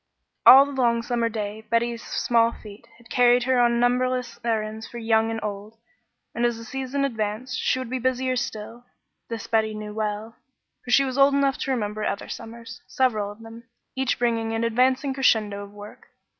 [0.47, 4.97] All the long summer day Betty's small feet had carried her on numberless errands for
[4.97, 5.77] young and old,
[6.33, 8.85] and as the season advanced she would be busier still.
[9.29, 10.33] This Betty well knew,
[10.83, 14.63] for she was old enough to remember other summers, several of them, each bringing an
[14.63, 16.07] advancing crescendo of work.